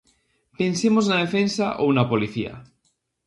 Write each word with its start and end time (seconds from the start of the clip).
Pensemos 0.59 1.05
na 1.07 1.21
defensa 1.25 1.65
ou 1.83 1.89
na 1.97 2.07
policía. 2.11 2.53